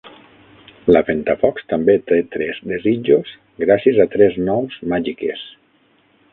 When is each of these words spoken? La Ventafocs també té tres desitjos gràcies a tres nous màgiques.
La 0.95 1.01
Ventafocs 1.09 1.67
també 1.73 1.95
té 2.13 2.17
tres 2.37 2.63
desitjos 2.73 3.37
gràcies 3.67 4.03
a 4.07 4.11
tres 4.17 4.41
nous 4.51 4.83
màgiques. 4.95 5.49